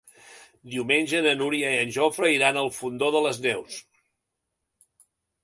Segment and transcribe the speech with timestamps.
[0.75, 3.79] Diumenge na Núria i en Jofre iran al Fondó de les Neus.